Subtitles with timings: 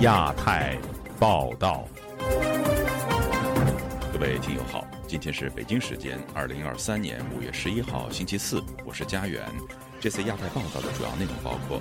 [0.00, 0.76] 亚太
[1.18, 1.88] 报道，
[4.12, 9.42] 各位听友好，今天是北京时间二零二三年五月十一号星期四，我是佳远。
[9.98, 11.80] 这次亚太报道的主要内容包括：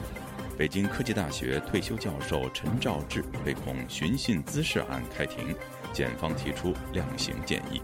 [0.57, 5.53] 北京科技大学退休教授陈肇志被控寻衅滋事案开庭，
[5.91, 7.81] 检方提出量刑建议；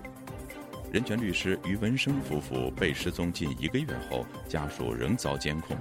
[0.97, 5.77] 人权律师于文生夫妇被失踪近一个月后，家属仍遭监控。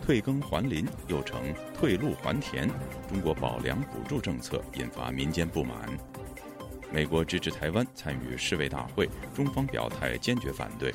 [0.00, 1.38] 退耕还林又称
[1.78, 2.66] 退路还田，
[3.10, 5.76] 中国保粮补助政策引发民间不满。
[6.90, 10.94] 美国支持台湾参与世卫大会，中方表态坚决反对。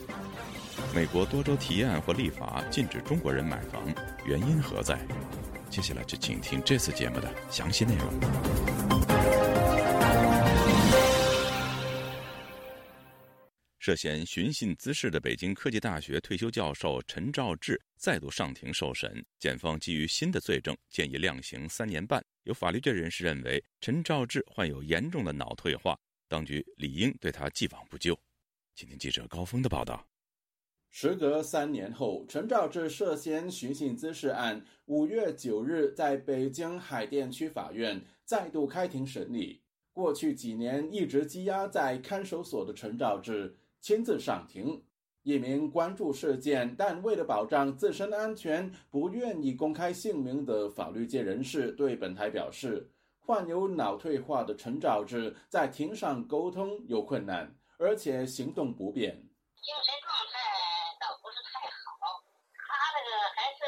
[0.95, 3.83] 美国多州提案或立法禁止中国人买房，
[4.25, 4.97] 原因何在？
[5.69, 9.36] 接下来就请听这次节目的详细内容。
[13.87, 22.21] 涉嫌寻衅滋事的北京科技大学退休教授陈兆志再度上庭受审，检方基于新的罪证，建议量刑三年半。
[22.43, 25.97] 有法律界人士认为，陈肇志患有严重的脑退化，
[26.27, 28.19] 当局理应对他既往不咎。
[28.75, 30.05] 请听记者高峰的报道。
[30.89, 39.61] 时隔三年后，陈肇志涉嫌寻衅滋事案，五月九日在北京海淀区法院再度开庭审理。
[39.93, 43.55] 过去几年一直羁押在看守所的陈兆志。
[43.79, 44.83] 亲自上庭，
[45.23, 60.39] 一名关注事件但为了保障自身安全不愿意公开姓名的法律界人士对本台表示，患有脑退化的陈兆志在庭上沟通有困难，而且行动不便，精神状态
[60.99, 62.23] 倒不是太好。
[62.55, 63.59] 他这个还是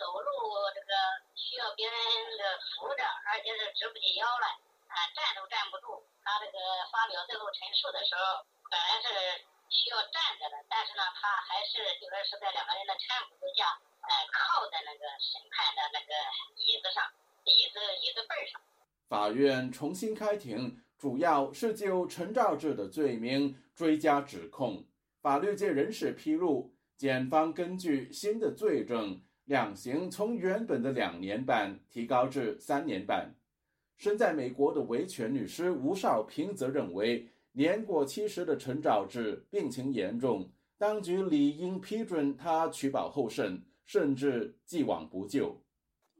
[0.00, 0.28] 走路
[0.72, 0.92] 这个
[1.36, 1.96] 需要别人
[2.40, 4.48] 的扶着，而且是直不起腰来，
[4.88, 6.04] 啊，站都站不住。
[6.24, 6.56] 他这个
[6.92, 9.51] 发表最后陈述的时候，本来是。
[9.72, 13.64] 需要站着的，但是呢，他还是就说是在两个人的搀扶之下，
[14.04, 16.12] 呃，靠在那个审判的那个
[16.60, 17.00] 椅子上，
[17.48, 18.60] 椅子椅子背上。
[19.08, 24.84] 法院重新开庭，主要是就陈肇志的罪名追加指控。
[25.22, 33.34] 法律界人士披露，检方根据新的罪证，量刑从原本的两年半提高至三年半。
[33.96, 37.30] 身在美国的维权律师吴少平则认为。
[37.52, 45.62] 年过七十的陈肇志病情严重，当局理应批准他取保候审，甚至既往不咎。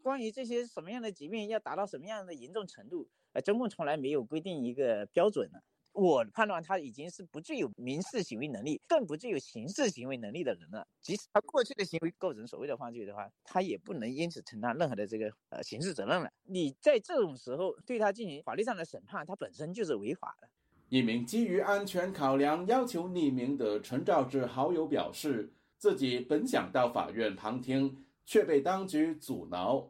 [0.03, 5.59] 关于这些什么样的疾病要达到什么样的严重程度，呃，中共从来没有规定一个标准呢。
[5.93, 10.87] 我判断他已经是不具有民事行为能力，更不具有刑事行为能力的人了。
[11.03, 16.31] 即使他过去的行为构成所谓的犯罪的话，他也不能因此承担任何的这个呃刑事责任了。
[16.45, 20.49] 你在这种时候对他进行法律上的审判，他本身就是违法的。
[20.93, 29.89] 一名基于安全考量要求匿名的陈兆志好友表示，自己本想到法院旁听，却被当局阻挠。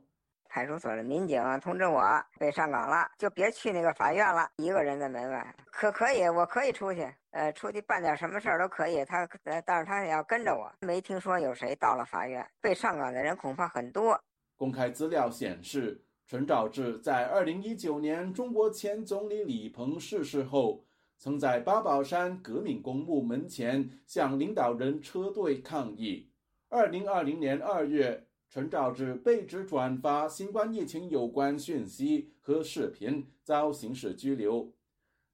[0.49, 2.01] 派出所的民警通知我
[2.39, 4.49] 被上岗了，就别去那个法院了。
[4.59, 6.23] 一个人在门外，可可以？
[6.29, 9.05] 我可以出去，呃，出去办点什么事儿都可以。
[9.05, 10.73] 他，呃，但是他也要跟着我。
[10.87, 14.17] 没听说有谁到了法院被上岗的人恐怕很多。
[14.57, 20.85] 公开资料显示，陈兆志在二零一九年中国前总理李鹏逝世后。
[21.23, 26.29] 曾在八宝山革命公墓门前向领导人车队抗议。
[26.69, 34.73] 二零二零年二月，陈肇志被指转发新冠疫情有关讯息和视频，遭刑事拘留。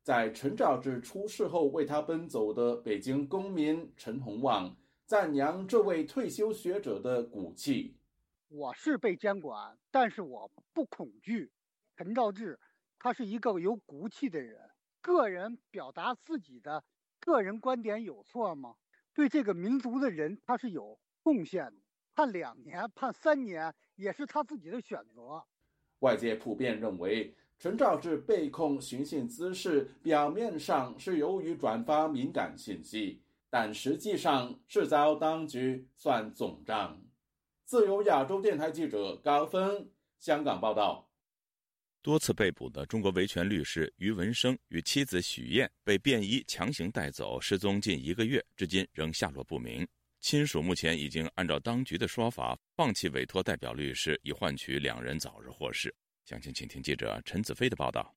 [0.02, 4.76] 在陈肇志出事后，为他奔走的北京公民陈洪旺
[5.06, 7.96] 赞扬这位退休学者的骨气
[8.52, 11.50] ：“我是被监管，但是我不恐惧。
[11.96, 12.60] 陈肇志，
[12.98, 14.60] 他是一个有骨气的人。”
[15.08, 16.84] 个人表达自己的
[17.18, 18.74] 个人观点有错吗？
[19.14, 21.76] 对这个民族的人他是有贡献的。
[22.14, 25.42] 判两年、判三年也是他自己的选择。
[26.00, 37.00] 外界普遍认为，陈肇志被控寻衅滋事，表面上是由于转发敏感信息，但实际上是遭当局算总账。
[37.64, 39.88] 自由亚洲电台记者高峰，
[40.18, 41.07] 香港报道。
[42.00, 49.86] 多次被捕的中国维权律师于文生与妻子许燕被便衣强行带走，失踪近一个月，至今仍下落不明。
[50.20, 55.94] 亲属目前已经按照当局的说法，放弃委托代表律师，以换取两人早日获释。
[56.24, 58.14] 详情，请听记者陈子飞的报道。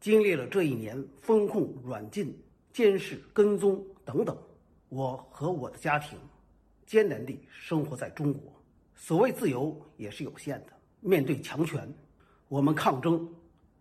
[0.00, 2.34] 经历了这一年风控、软禁、
[2.72, 4.36] 监视、跟踪等等，
[4.88, 6.18] 我和我的家庭
[6.86, 8.52] 艰难地生活在中国。
[8.94, 11.86] 所谓自由也是有限的，面对强权。
[12.50, 13.28] 我们抗争，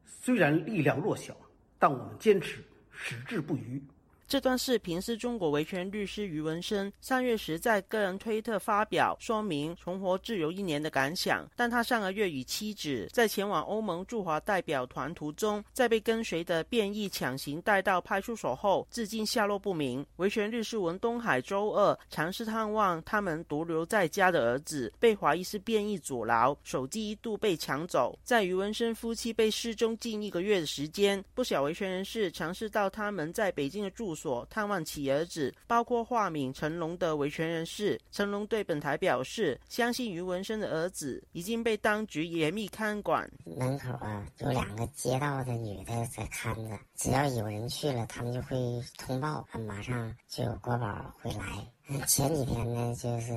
[0.05, 1.35] 虽然力量弱小，
[1.79, 3.83] 但我们坚持，矢志不渝，
[4.29, 11.49] 这段视频是中国维权律师余文生三月时在个人推特发表，说明重获自由一年的感想。
[11.55, 20.05] 但他上个月与妻子在前往欧盟驻华代表团途中，在被跟随的便衣强行带到派出所后，至今下落不明。
[20.17, 28.15] 维权律师文东海周二尝试探望他们独留在家的儿子，被怀疑是便衣阻挠，手机一度被抢走。
[28.23, 37.97] 在余文生夫妻被失踪近一个月的时间，不少维权人士尝试到他们在北京的住所探望其儿子，包括化名成龙的维权人士。
[38.11, 43.29] 成龙对本台表示，相信于文生的儿子已经被当局严密看管。
[43.45, 48.57] 门口啊，有两个街道的女的在看着，只要有人去了，他们就会
[48.97, 52.05] 通报，马上就有国宝会来。
[52.05, 53.31] 前几天呢，就是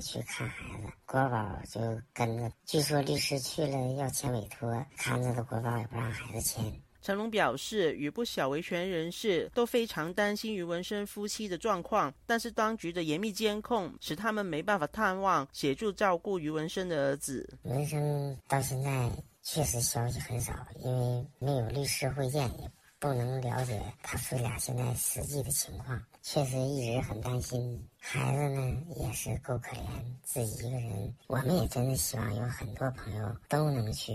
[0.00, 1.80] 去看孩子，国宝就
[2.12, 6.64] 跟着，据说律师去了要签委托，看着的国宝也不让孩子签。
[7.02, 17.58] 成龙表示，与不少维权人士都非常担心余文生夫妻的状况，但是当局的严密监控使他们没办法探望、协助照顾余文生的儿子。
[17.64, 19.10] 文生到现在
[19.42, 20.54] 确实消息很少，
[20.84, 22.70] 因为没有律师会见，也
[23.00, 27.88] 不能了解他夫妻俩现在实际的情况，确实一直很担心。
[27.98, 29.82] 孩子呢也是够可怜，
[30.22, 31.14] 自己一个人。
[31.26, 34.12] 我们也真的希望有很多朋友都能去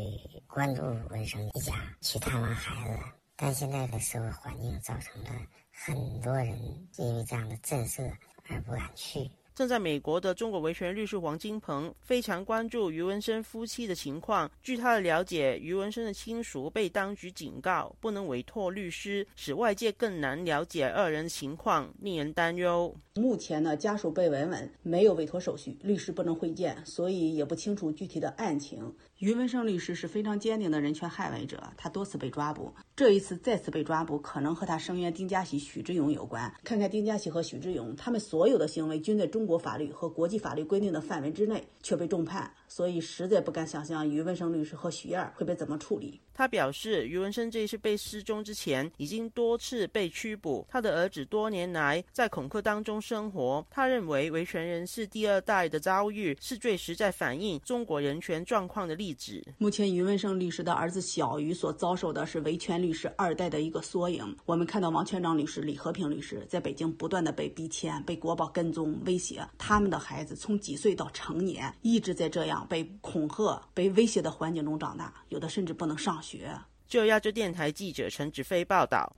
[0.48, 3.00] 关注文生一家，去探望孩子。
[3.36, 5.30] 但现在的社会环境造成了
[5.72, 6.58] 很多人
[6.96, 8.12] 因为这样的震慑
[8.50, 9.30] 而不敢去。
[9.58, 14.48] 正在美国的中国维权律师黄金鹏非常关注余文生夫妻的情况。
[14.62, 22.96] 据他的了解，余文生的亲属被当局警告不能委托律师，使外界更难了解二人情况，令人担忧。
[23.16, 28.94] 目前呢，家属被维稳没有委托手续，律师不能会见，所以也不清楚具体的案情。
[29.20, 36.54] 于文生律师是非常坚定的人权捍卫者，他多次被抓捕，这一次再次被抓捕，可能和他声援丁家喜、许志勇有关。
[36.64, 46.20] 看看丁家喜和许志勇，他们所有的行为均在中国法律和国际法律规定的范围之内，却被重判，所以实在不敢想象于文生律师和许燕会被怎么处理。
[46.34, 53.66] 他表示，于文生这一次被失踪之前，已经多次被拘捕，他的儿子多年来在恐吓当中生活。
[53.72, 59.44] 他认为维权人士第二代的遭遇是最实在反映中国人权状况的例子。
[59.58, 64.38] 目前，于文生律师的儿子小余所遭受的是维权律师二代的一个缩影。
[64.46, 76.58] 我们看到王全章律师、李和平律师在北京不断的被逼迁、被国宝跟踪、威胁，他们的孩子从几岁到成年，一直在这样被恐吓、被威胁的环境中长大，有的甚至不能上学。
[76.88, 79.16] 就亚洲电台记者陈子飞报道。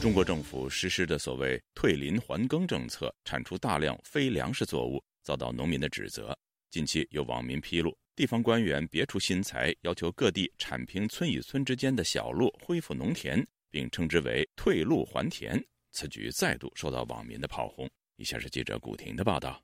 [0.00, 6.36] 中国政府实施的所谓“退林还耕”政策，产出大量非粮食作物，遭到农民的指责。
[6.72, 15.58] 近期有网民披露，地方官员别出心裁，要求各地铲平村与村之间的小路，恢复农田，并称之为“退路还田”。
[15.92, 17.88] 此举再度受到网民的炮轰。
[18.16, 19.62] 以下是记者古婷的报道。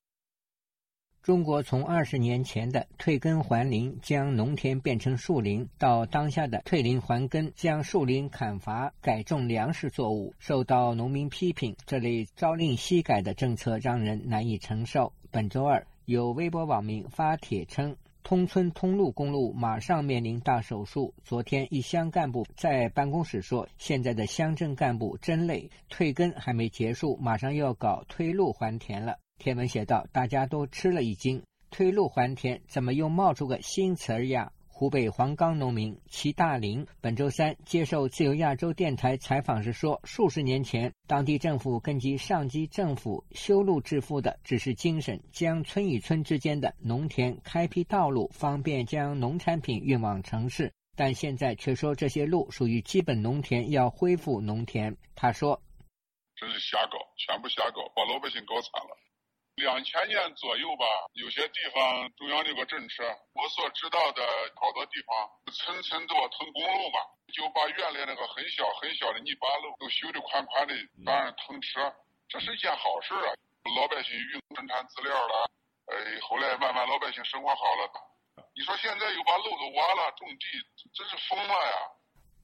[1.23, 11.77] 中国从二十年前的退耕还林，将农田变成树林，到当下的退林还耕，将树林砍伐改种粮食作物，受到农民批评。
[11.85, 15.13] 这类朝令夕改的政策让人难以承受。
[15.31, 17.95] 本周二，有微博网民发帖称，
[18.29, 21.15] 通村通路公路马上面临大手术。
[21.25, 50.73] 昨天，一乡干部在办公室说：“现在的乡镇干部真累，退耕还没结束，马上又要搞推路还田了。”天文写道：“大家都吃了一惊，推路还田，怎么又冒出个新词儿呀？”湖北黄冈农民齐大林本周三接受自由亚洲电台采访时说：“数十年前，当地政府根据上级政府修路致富的指示精神，将村与村之间的农田开辟道路，方便将农产品运往城市。
[50.95, 55.61] 但现在却说这些路属于基本农田，要恢复农田。”他说
[56.39, 58.97] ：“这是瞎搞，全部瞎搞，把老百姓搞惨了。”
[59.59, 63.03] 两千年左右吧，有些地方中央有个政策，
[63.35, 64.23] 我所知道的
[64.55, 67.01] 好多地方，村村都要通公路嘛，
[67.35, 70.75] 就把原来那个很小很小的泥巴路都修的宽宽的，
[71.05, 71.93] 当然通车，
[72.29, 73.35] 这是一件好事啊！
[73.77, 75.51] 老百姓运生产资料了，
[75.87, 77.91] 哎，后来慢慢老百姓生活好了。
[78.55, 80.47] 你说现在又把路都挖了，种地，
[80.95, 81.77] 真是疯了呀！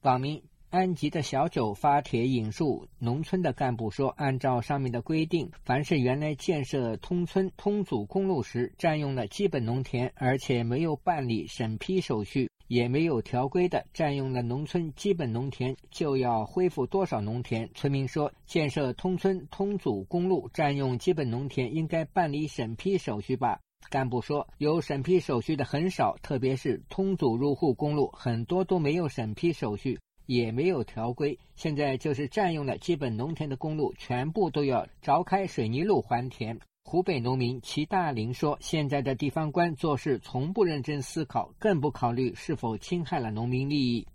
[0.03, 0.54] 网民。
[0.75, 17.69] 安吉的小九发帖引述农村的干部说：“按照上面的规定，凡是原来建设通村通组公路时占用了基本农田，而且没有办理审批手续，也没有条规的占用了农村基本农田，就要恢复多少农田？
[17.73, 23.61] 村民说，建设通村通组公路占用基本农田，应该办理审批手续吧？
[23.89, 31.39] 干部说，有审批手续的很少，特别是通组入户公路，很多都没有审批手续，也没有条规。
[31.55, 36.59] 现在就是占用了基本农田的公路，全部都要凿开水泥路还田。
[36.83, 44.07] 湖北农民齐大林说：“现在的地方官做事从不认真思考，更不考虑是否侵害了农民利益。”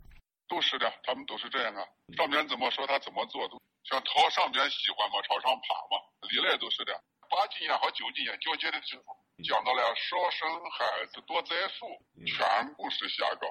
[0.46, 1.82] 都是的，他们都是这样啊。
[2.16, 5.98] 上边怎么说，他怎么做，都想朝上边喜欢嘛，朝上爬嘛。
[6.30, 6.92] 历来都是的。
[7.30, 11.86] 八几年和九几年交接的时候，讲到了少生孩子多栽树，
[12.26, 13.46] 全部是瞎搞。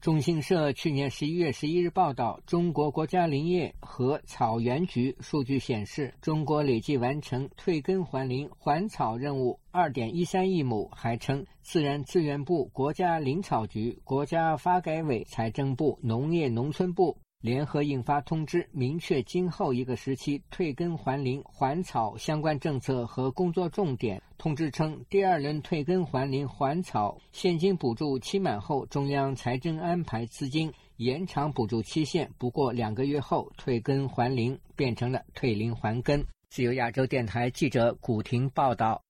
[0.00, 10.90] 中新社去年十一月十一日报道，中国国家林业和草原局数据显示，中国累计完成退耕还林还草任务二点一三亿亩。
[10.90, 17.18] 还称，自然资源部、国家林草局、国家发改委、财政部、农业农村部。
[17.40, 24.20] 联合印发通知，明确今后一个时期退耕还林还草相关政策和工作重点。
[24.36, 36.22] 通知称，第二轮退耕还林还草现金补助期满后，中央财政安排资金延长补助期限，不过两个月后退耕还林变成了退林还耕。
[36.50, 39.02] 自由亚洲电台记者古婷报道。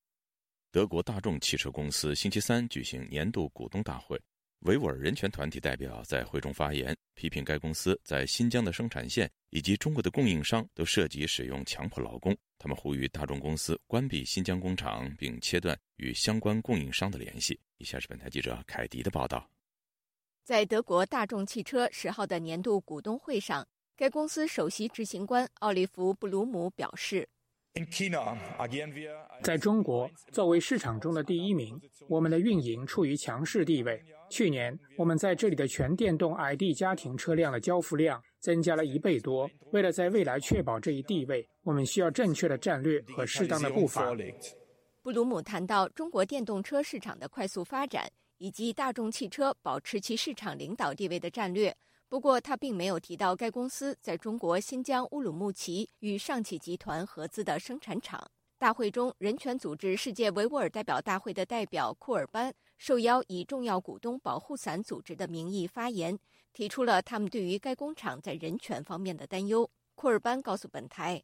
[0.71, 4.17] 德国大众汽车公司星期三举行年度股东大会。
[4.61, 12.35] 维吾尔人权团体代表在会中发言，批评该公司在新疆的生产线以及中国的供应商都涉及使用强迫劳工。
[12.59, 17.61] 他们呼吁大众公司关闭新疆工厂，并切断与相关供应商的联系。
[17.77, 19.47] 以下是本台记者凯迪的报道。
[20.45, 27.29] 在德国大众汽车十号的年度股东会上，该公司首席执行官奥利弗·布鲁姆表示。
[29.43, 34.03] 在中国，作为市场中的第一名，我们的运营处于强势地位。
[34.31, 39.51] 去年，我们在这里的全电动 ID 家庭车辆的交付量增加了一倍多。
[39.73, 44.15] 为了在未来确保这一地位，我们需要正确的战略和适当的步伐。
[45.03, 48.09] 布鲁姆谈到中国电动车市场的快速发展，
[48.39, 51.75] 以及大众汽车保持其市场领导地位的战略。
[52.11, 58.29] 不过，他并没有提到该公司在中国新疆乌鲁木齐与上汽集团合资的生产厂。
[58.59, 66.19] 大会中，人权组织世界维吾尔代表大会的代表库尔班受邀以重要股东保护伞组织的名义发言，
[66.53, 69.71] 提出了他们对于该工厂在人权方面的担忧。
[69.95, 71.23] 库尔班告诉本台，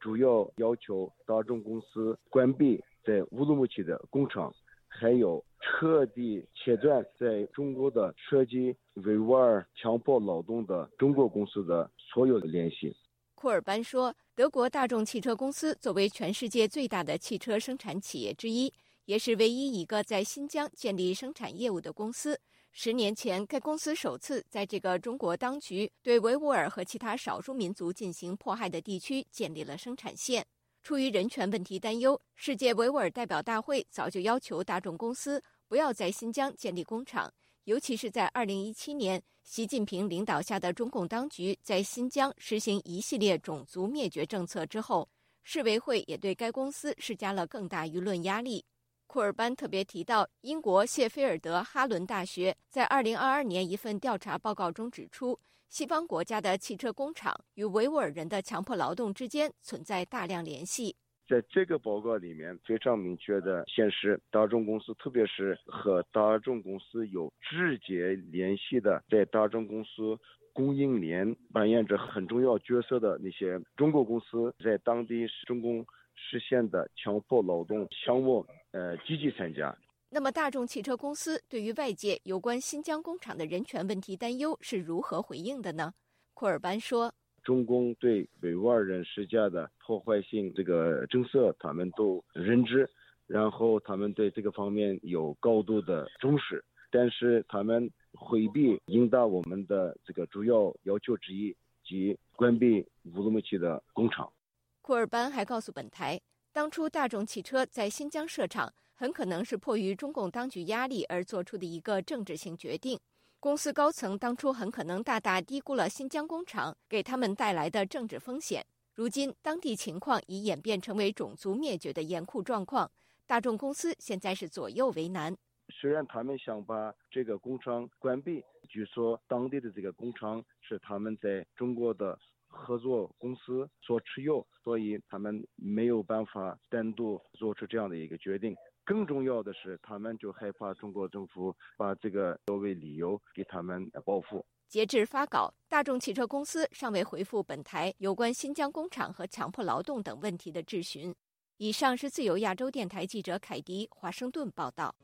[0.00, 4.50] 主要要求大众公司关闭在乌鲁木齐的工厂。
[4.94, 12.94] 还有彻底切断在中国的涉及维吾尔强迫劳动的中国公司的所有的联系。
[13.34, 18.72] 库尔班说，德国大众汽车公司作为全世界最大的汽车生产企业之一，
[19.04, 22.38] 也是唯一一个在新疆建立生产业务的公司。
[22.70, 30.46] 十年前，该公司首次在这个中国当局对维吾尔和其他少数民族进行迫害的地区建立了生产线。
[30.82, 35.42] 出于人权问题担忧，世界维吾尔代表大会早就要求大众公司
[35.72, 37.32] 不要在新疆建立工厂。
[37.64, 45.08] 尤其是在2017年，习近平领导下的中共当局在新疆实行一系列种族灭绝政策之后，
[45.44, 48.62] 世委会也对该公司施加了更大舆论压力。
[49.06, 55.40] 库尔班特别提到，英国谢菲尔德哈伦大学在2022年一份调查报告中指出。
[55.70, 60.94] 西方国家的汽车工厂与维吾尔人的强迫劳动之间存在大量联系。
[61.32, 70.14] 在这个报告里面，非常明确的显示，大众公司，特别是和大众公司有直接联系的，在大众公司
[70.52, 75.82] 供应链扮演着很重要角色的那些中国公司，在当地中共
[76.14, 79.74] 实现的强迫劳动项目，呃，积极参加。
[80.10, 85.94] 那么，大众汽车公司对于外界有关新疆工厂的人权问题担忧是如何回应的呢？
[86.34, 92.88] 库尔班说：“中共对维吾尔人施加的破坏性这个政策，他们都认知，
[93.26, 104.32] 然后他们对这个方面有高度的重视，但是他们回避应答我们的这个主要要求之一，即关闭乌鲁木齐的工厂。”
[104.80, 106.20] 库尔班还告诉本台，
[106.52, 108.72] 当初大众汽车在新疆设厂。
[108.94, 112.96] 很可能是迫于中共当局压力而做出的一个政治性决定。
[113.42, 118.64] 公司高层当初很可能大大低估了新疆工厂给他们带来的政治风险。
[118.94, 122.88] 如今，当地情况已演变成为种族灭绝的严酷状况，
[123.26, 125.36] 大众公司现在是左右为难。
[125.70, 138.54] 虽然他们想把这个工厂关闭，据说当地的这个工厂是他们在中国的合作公司所持有，所以他们没有办法单独做出这样的一个决定。
[138.84, 144.44] 更重要的是，他们就害怕中国政府把这个作为理由给他们报复。
[144.68, 151.14] 截至发稿，大众汽车公司尚未回复本台有关新疆工厂和强迫劳动等问题的质询。
[151.58, 154.94] 以上是自由亚洲电台记者凯迪华盛顿报道。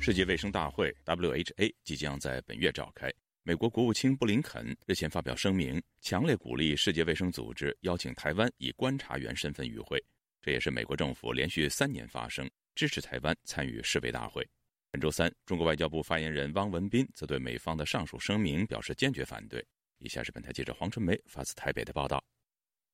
[0.00, 3.10] 世界卫生大会 （WHA） 即将在本月召开。
[3.42, 10.02] 美国国务卿布林肯日前发表声明，强烈鼓励世界卫生组织邀请台湾以观察员身份与会。
[10.42, 14.46] 这也是美国政府连续三年发声，支持台湾参与世卫大会。
[14.90, 19.66] 本周三，中国外交部发言人汪文斌则对美方的上述声明表示坚决反对。
[20.00, 22.22] 以下是本台记者黄春梅发自台北的报道。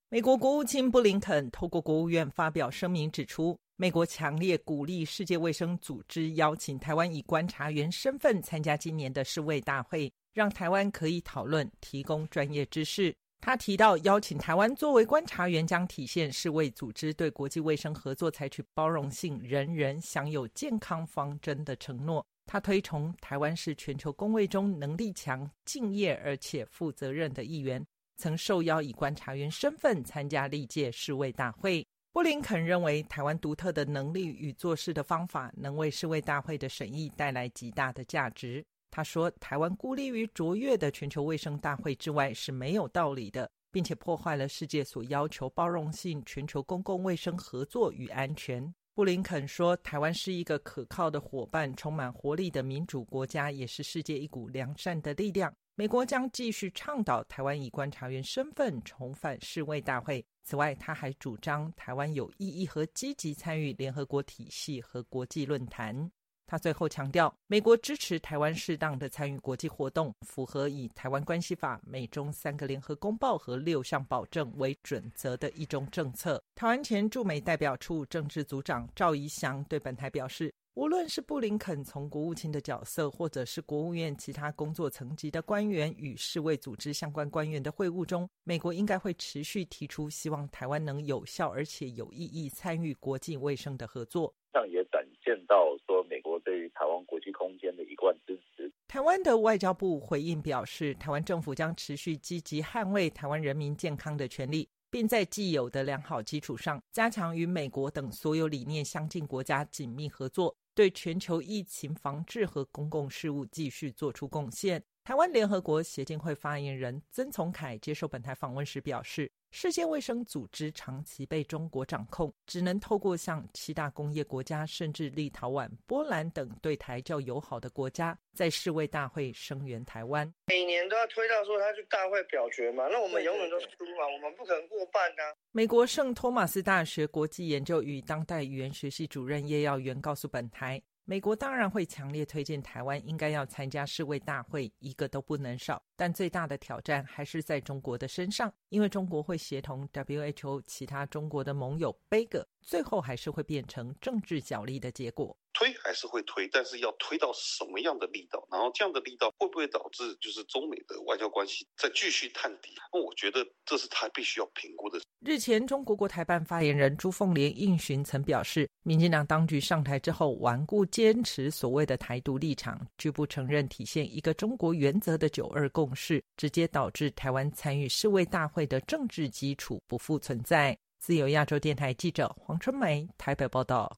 [0.09, 13.15] 美国国务卿布林肯透过国务院发表声明指出，美国强烈鼓励世界卫生组织邀请台湾以观察员身份参加今年的世卫大会，让台湾可以讨论、提供专业知识。
[13.41, 22.23] 他提到，邀请台湾作为观察员将体现世卫组织对国际卫生合作采取包容性、人人享有健康方针的承诺。
[22.45, 27.83] 他推崇台湾是全球工位中能力强、敬业而且负责任的一员，
[28.19, 31.83] 曾受邀以观察员身份参加历届世卫大会。
[32.13, 38.63] 布林肯认为，台湾独特的能力与做事的方法，能为世卫大会的审议带来极大的价值。
[38.97, 55.55] 他说：“台湾孤立于卓越的全球卫生大会之外是没有道理的，并且破坏了世界所要求包容性全球公共卫生合作与安全。”布林肯说：“台湾是一个可靠的伙伴，充满活力的民主国家，也是世界一股良善的力量。
[55.75, 60.25] 美国将继续倡导台湾以观察员身份重返世卫大会。
[60.43, 66.11] 此外，他还主张台湾有意义和积极参与联合国体系和国际论坛。”
[66.47, 76.41] 他最后强调，美国支持台湾适当的参与国际活动，符合以《台湾关系法》、美中三个联合公报和六项保证为准则的一中政策。
[76.55, 94.33] 台湾前驻美代表处政治组长赵怡翔对本台表示，无论是布林肯从国务卿的角色，或者是国务院其他工作层级的官员与世卫组织相关官员的会晤中，美国应该会持续提出希望台湾能有效而且有意义参与国际卫生的合作。
[94.53, 98.73] 上也展现到说，美国对于台湾国际空间的一贯支持。
[98.97, 114.83] 台湾的外交部回应表示，台湾政府将持续积极捍卫台湾人民健康的权利，并在既有的良好基础上，加强与美国等所有理念相近国家紧密合作，对全球疫情防治和公共事务继续做出贡献。
[115.07, 119.31] 台湾联合国协进会发言人曾从凯接受本台访问时表示。
[119.53, 130.31] 世界卫生组织长期被中国掌控，只能透过向七大工业国家，甚至立陶宛、波兰等对台较友好的国家，在世卫大会声援台湾。
[130.49, 133.67] 每年都要推到说他去大会表决嘛，那我们永远都输
[133.97, 135.23] 嘛，我们不可能过半啊。
[135.53, 140.83] 美国圣托马斯大学国际研究与当代语言学系主任叶耀元告诉本台。
[141.09, 145.81] 美国当然会强烈推荐台湾应该要参加世卫大会，一个都不能少。
[145.95, 155.39] 但最大的挑战还是在中国的身上，因为中国会协同 WHO 其他中国的盟友，Beg，最后还是会变成政治角力的结果。
[155.57, 158.47] 推还是会推，但是要推到什么样的力道？
[158.53, 162.75] 然后这样的力道会不会导致就是中美的外交关系再继续探底？
[162.93, 165.01] 那我觉得这是他必须要评估的。
[165.21, 180.77] 日前，中国国台办发言人朱凤莲应询曾表示，民进党当局上台之后顽固坚持所谓的台独立场，拒不承认体现一个中国原则的九二共识，直接导致台湾参与世卫大会的政治基础不复存在。
[180.99, 183.91] 自由亚洲电台记者黄春梅台北报道。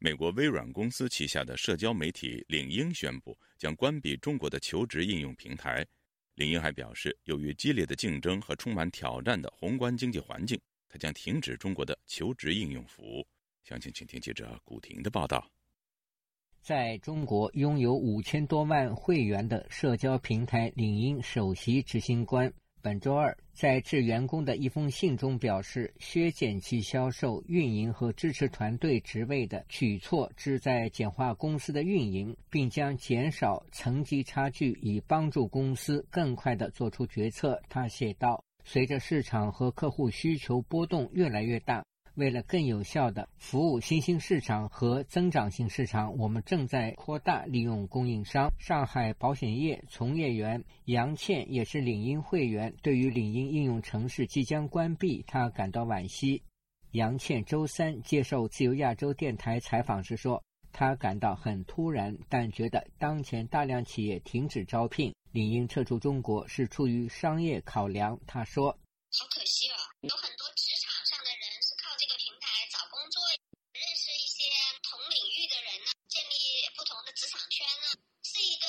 [0.00, 5.84] 美国微软公司旗下的社交媒体领英宣布将关闭中国的求职应用平台。
[6.34, 10.56] 领英还表示，由于激烈的竞争和充满挑战的宏观经济环境，
[10.88, 13.26] 它将停止中国的求职应用服务。
[13.64, 15.44] 详情，请听记者古婷的报道。
[16.62, 22.52] 在中国拥有五千多万会员的社交平台领英首席执行官。
[22.88, 37.60] 本周二，在致员工的一封信中表示，削减其销售、运营和支持团队职位的举措旨在简化公司的运营，并将减少层级差距，以帮助公司更快地做出决策。
[37.68, 41.84] 他写道：“随着市场和客户需求波动越来越大。”
[42.18, 48.52] 为了更有效地服务新兴市场和增长性市场，我们正在扩大利用供应商。
[48.58, 56.42] 上海保险业从业员杨倩也是领英会员，对于领英应用程式即将关闭，她感到惋惜。
[56.90, 60.42] 杨倩周三接受自由亚洲电台采访时说
[60.74, 68.72] ：“她感到很突然，但觉得当前大量企业停止招聘，领英撤出中国是出于商业考量，他说
[69.14, 73.20] ：“好可惜哦，有很多职场上的人是靠这个平台找工作，
[73.76, 74.48] 认识一些
[74.80, 76.36] 同领域的人呢，建立
[76.72, 78.64] 不同的职场圈呢，是一个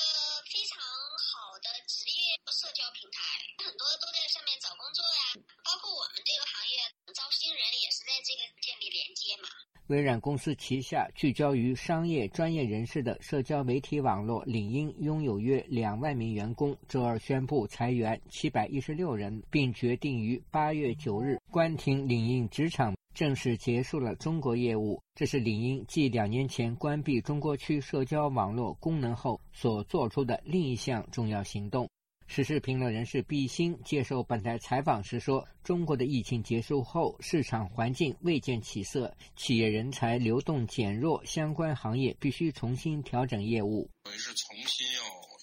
[0.51, 3.19] 非常好的职业社交平台，
[3.63, 5.23] 很多都在上面找工作呀。
[5.63, 6.75] 包括我们这个行业
[7.15, 9.47] 招新人也是在这个建立连接嘛。”
[9.89, 25.01] 微软公司旗下聚焦于商业专业人士的社交媒体网络领英拥有约两万名员工，周二宣布裁员七百一十六人，并决定于八月九日关停领英职场，正式结束了中国业务。
[25.15, 31.89] 这是领英继两年前关闭中国区社交网络功能后所做出的另一项重要行动。
[32.29, 43.89] 时事评论人士毕兴接受本台采访时说：“中国的疫情结束后，市场环境未见起色，企业人才流动减弱，相关行业必须重新调整业务。
[44.03, 45.01] 等于是重新要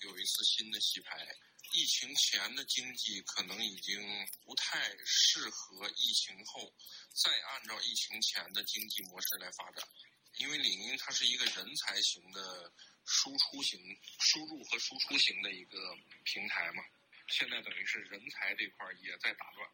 [0.08, 1.18] 有一次新的洗牌。
[1.74, 4.00] 疫情前的经济可能已经
[4.46, 6.72] 不太适合疫情后
[7.12, 9.82] 再按照疫情前的经济模式来发展，
[10.38, 12.72] 因为领英它是一个人才型的。”
[13.06, 13.80] 输出型、
[14.18, 16.82] 输入和输出型的一个平台嘛，
[17.28, 19.68] 现在等于是人才这块也在打乱。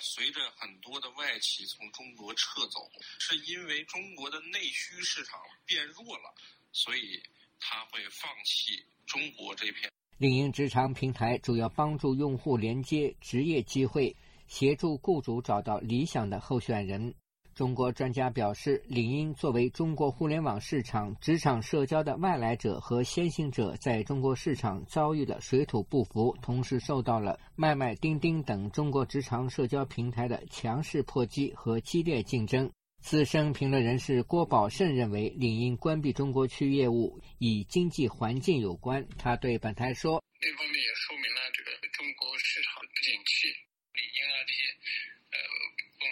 [0.00, 6.34] 随着很多的外企从中国撤走，是因为中国的内需市场变弱了，
[6.72, 7.22] 所以
[7.58, 9.90] 他会放弃中国这片。
[10.18, 14.14] 领英职场平台主要帮助用户连接职业机会，
[14.46, 17.14] 协助雇主找到理想的候选人。
[17.54, 32.68] 中国专家表示，领英作为中国互联网市场职场社交的外来者和先行者，在中国市场遭遇了水土不服，同时受到了卖卖、钉钉等中国职场社交平台的强势破击和激烈竞争。
[33.00, 39.06] 资深评论人士郭宝胜认为，领英关闭中国区业务与经济环境有关。
[39.16, 43.46] 他对本台说：“这方面也说明了这个中国市场不景气，
[43.92, 44.74] 领英啊这些。”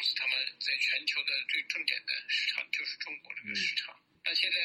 [0.02, 3.94] 公司他们在全球的最重点的市场就是中国这个市场，
[4.26, 4.58] 那现在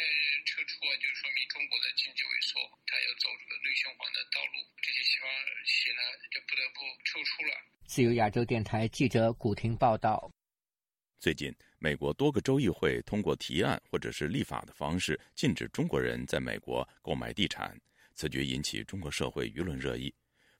[0.50, 5.30] 撤出啊，就说明中国的经济萎缩，它要走这个内循环的道路，这些西方
[5.63, 6.02] 企业呢
[6.34, 7.54] 就不得不撤出了。
[7.86, 10.34] 自由亚洲电台记者古婷报道。
[11.19, 17.80] 最近，美国多个州议会通过提案或者是立法的方式，禁止中国人在美国购买地产，
[18.15, 20.12] 此举引起中国社会舆论热议。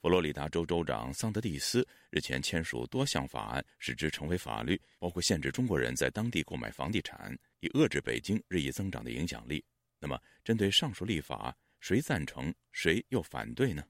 [0.08, 9.62] 佛罗里达州州长桑德蒂斯日前签署多项法案，使之成为法律，包括限制中国人在当地购买房地产，以遏制北京日益增长的影响力。
[10.00, 13.84] 那么，针对上述立法，谁赞成，谁又反对呢？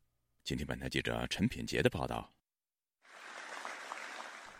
[0.43, 2.33] 今天，本台记者陈品杰的报道。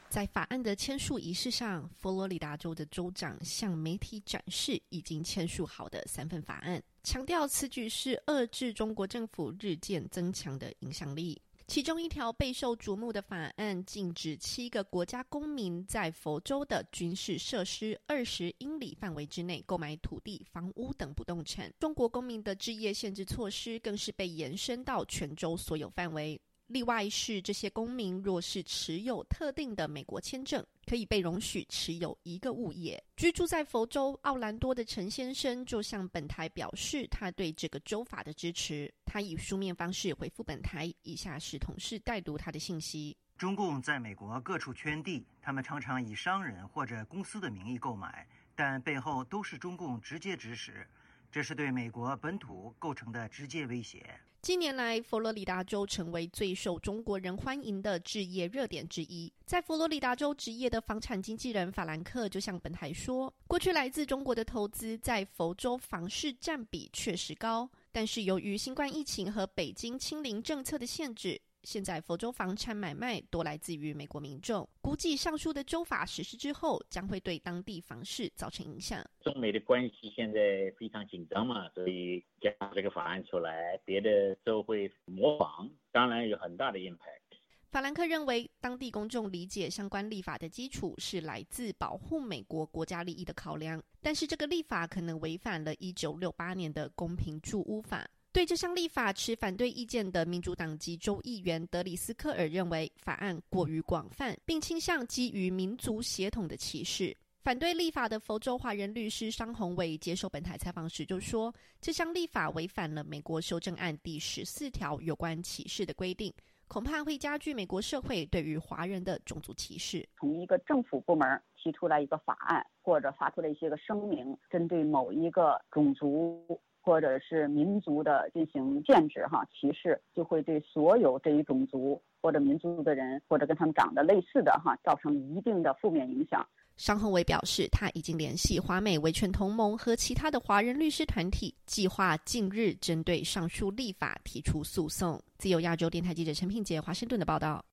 [0.10, 11.42] 在法案的签署仪式上，佛罗里达州的州长向媒体展示已经签署好的三份法案，强调此举是遏制中国政府日渐增强的影响力。
[11.68, 21.70] 其中一条备受瞩目的法案，禁止七个国家公民在佛州的军事设施二十英里范围之内购买土地、房屋等不动产。
[21.78, 26.40] 中国公民的置业限制措施更是被延伸到全州所有范围。
[26.68, 33.02] 例外是，这些公民若是持有特定的美国签证，可以被容许持有一个物业。
[33.16, 38.94] 居住在佛州奥兰多的陈先生就向本台表示，他对这个州法的支持。
[39.06, 50.86] 他以书面方式回复本台，以下是同事代读他的信息：中共在美国各处圈地，他们常常以商人或者公司的名义购买，但背后都是中共直接指使，
[51.32, 54.20] 这是对美国本土构成的直接威胁。
[54.40, 59.32] 近年来，佛罗里达州成为最受中国人欢迎的置业热点之一。
[59.46, 79.06] 在佛罗里达州职业的房产经纪人法兰克就向本台说：“过去来自中国的投资在佛州房市占比确实高，但是由于新冠疫情和北京清零政策的限制。”现在佛州房产买卖多来自于美国民众，估计上述的州法实施之后，将会对当地房市造成影响。
[79.20, 87.36] 中美的关系现在非常紧张嘛，所以加这个法案出来，别的州会模仿，当然有很大的 impact。
[87.70, 98.10] 法兰克认为，当地公众理解相关立法的基础是来自保护美国国家利益的考量，但是这个立法可能违反了一九六八年的公平住屋法。
[98.38, 107.18] 对这项立法持反对意见的民主党籍州议员德里斯科尔认为，法案过于广泛，并倾向基于民族血统的歧视。
[107.42, 116.32] 反对立法的佛州华人律师商宏伟接受本台采访时就说，这项立法违反了美国修正案第十四条有关歧视的规定，
[116.68, 120.08] 恐怕会加剧美国社会对于华人的种族歧视。
[120.16, 126.62] 从一个政府部门提出来一个法案，或者发出了一些个声明，针对某一个种族。
[126.88, 136.48] 或者是民族的进行限制哈歧视，就会对所有这一种族或者民族的人或者跟他们长得类似的哈造成一定的负面影响。
[136.78, 145.22] 商恒伟表示，他已经联系华美维权同盟和其他的华人律师团体，计划近日针对上述立法提出诉讼。
[145.38, 147.66] 自由亚洲电台记者陈品杰华盛顿的报道。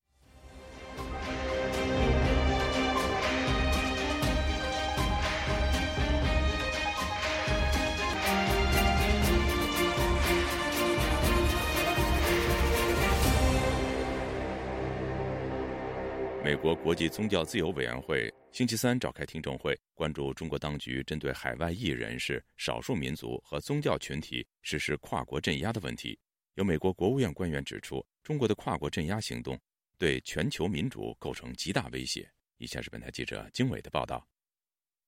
[16.44, 26.18] 美国国际宗教自由委员会星期三召开听证会，关注中国当局针对海外裔人士、少数民族和宗教群体实施跨国镇压的问题。
[26.56, 29.58] 有美国国务院官员指出，中国的跨国镇压行动
[29.96, 32.30] 对全球民主构成极大威胁。
[32.58, 34.28] 以下是本台记者经纬的报道：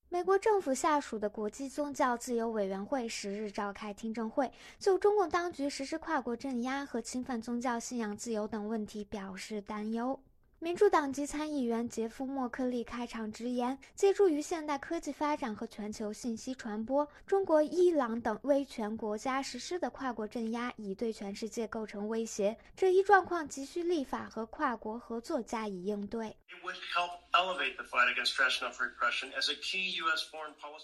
[0.09, 10.19] 美国政府下属的国际宗教自由委员会十日召开听证会，就中共当局实施跨国镇压和侵犯宗教信仰自由等问题表示担忧。
[10.59, 22.57] 民主党籍参议员杰夫·莫克利开场直言：“借助于现代科技发展和全球信息传播，中国、伊朗等威权国家实施的跨国镇压已对全世界构成威胁。
[22.75, 26.35] 这一状况急需立法和跨国合作加以应对。”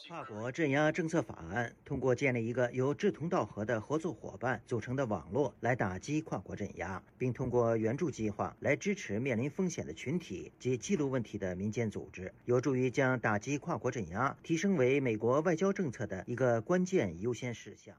[0.07, 17.95] 跨国镇压政策法案通过建立一个由志同道合的合作伙伴组成的网络来打击跨国镇压，并通过援助计划来支持面临风险的群体及记录问题的民间组织，有助于将打击跨国镇压提升为美国外交政策的一个关键优先事项。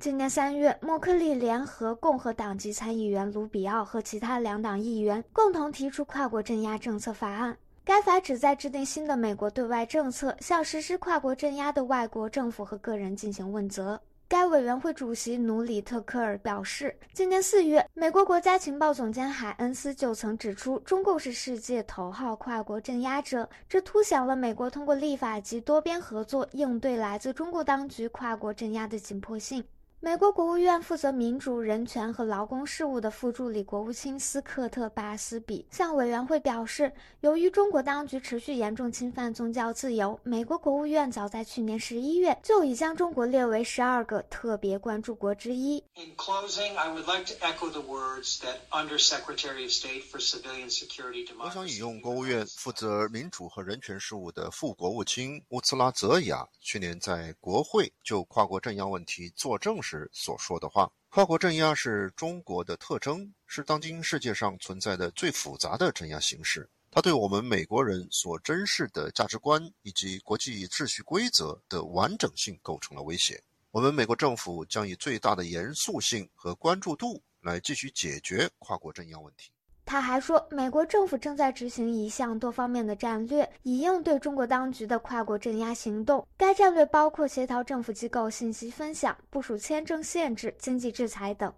[0.00, 7.56] 今年三月，默克利联合共和党籍参议员卢比奥和其他两党议员共同提出跨国镇压政策法案。
[7.86, 14.02] 该法旨在制定新的美国对外政策，向实施跨国镇压的外国政府和个人进行问责。
[14.26, 29.62] 该委员会主席努里特科尔表示，今年四月，美国国家情报总监海恩斯就曾指出，中共是世界头号跨国镇压者，这凸显了美国通过立法及多边合作应对来自中国当局跨国镇压的紧迫性。
[30.06, 36.92] 美国国务院负责民主、人权和劳工事务的副助理国务卿斯科特·巴斯比向委员会表示，
[37.22, 45.82] 由于中国当局持续严重侵犯宗教自由，美国国务院早在去年十一月就已将中国列为十二个特别关注国之一。
[45.96, 51.26] In closing, I would like to echo the words that Undersecretary of State for Civilian Security.
[51.36, 59.82] 我想引用国务院负责民主和人权事务的副国务卿乌兹拉泽雅去年在国会就跨国政要问题作证。
[59.86, 66.68] 时所说的话，跨国镇压是中国的特征，是当今世界上存在的最复杂的镇压形式。
[66.90, 73.42] 它对我们美国人所珍视的价值观以及国际秩序规则的完整性构成了威胁。
[73.70, 79.50] 我们美国政府将以最大的严肃性和关注度来继续解决跨国镇压问题。
[79.86, 86.26] 他还说，美国政府正在执行一项多方面的战略，以应对中国当局的跨国镇压行动。
[86.36, 91.50] 该战略包括协调政府机构信息分享、部署签证限制、经济制裁等。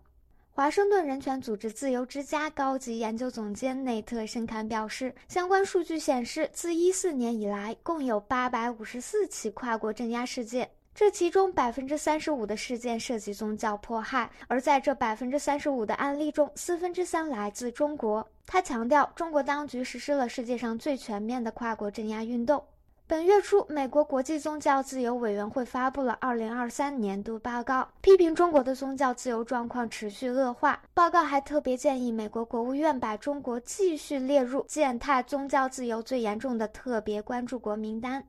[0.50, 10.68] 华盛顿人权组织自由之家高级研究总监内特·申坎表示，相关数据显示，自一四年以来，共有八百五十四起跨国镇压事件。
[10.98, 18.28] 这其中百分之三十五的事件涉及宗教迫害，而在这百分之三十五的案例中，四分之三来自中国。
[18.44, 22.64] 他强调，中国当局实施了世界上最全面的跨国镇压运动。
[23.06, 30.82] 本月初，美国国际宗教自由委员会发布了二零二三年度报告，批评中国的宗教自由状况持续恶化。
[30.94, 38.24] 报告还特别建议美国国务院把中国继续列入践踏宗教自由最严重的特别关注国名单。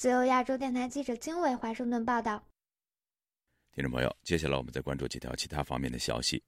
[0.00, 2.42] 自由亚洲电台记者经纬华盛顿报道。
[3.70, 6.42] 听众朋友，接下来我们再关注几条其他方面的消息。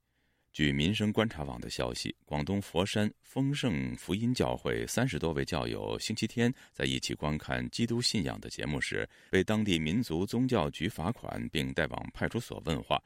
[0.54, 12.98] 据民生观察网的消息，广东佛山丰盛福音教会三十多位教友星期天在一起观看基督信仰的节目时，被当地民族宗教局罚款，并带往派出所问话。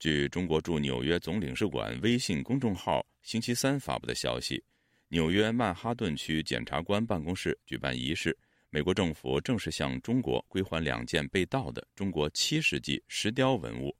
[0.00, 4.60] 据中国驻纽约总领事馆微信公众号星期三发布的消息，
[5.06, 8.36] 纽约曼哈顿区检察官办公室举办仪式。
[8.70, 13.96] 美国政府正式向中国归还两件被盗的中国七世纪石雕文物。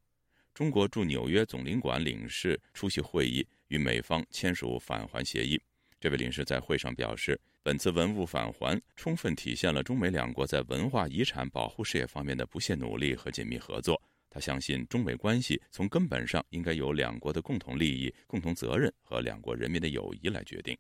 [0.53, 5.59] 中国驻纽约总领馆领事出席会议，与美方签署返还协议。
[5.99, 13.99] 这位领事在会上表示，本次文物返还充分体现了中美两国在文化遗产保护事业方面的不懈努力和紧密合作。
[14.29, 20.77] 他相信，中美关系从根本上应该由两国的共同利益、共同责任和两国人民的友谊来决定。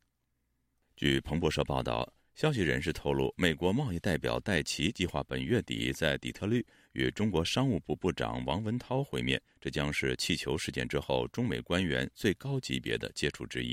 [0.94, 2.06] 据彭博社报道。
[2.38, 13.70] 消息人士透露，美国贸易代表戴奇计划本月底在底特律与中国商务部部长王文涛会面，这将是气球事件之后中美官员最高级别的接触之一。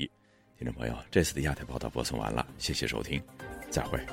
[0.58, 3.22] 听众朋友，这次的亚太报道播送完了，谢谢收听，
[3.70, 4.04] 再会。